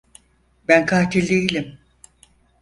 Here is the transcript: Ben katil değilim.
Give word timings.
Ben 0.67 0.85
katil 0.85 1.27
değilim. 1.29 1.79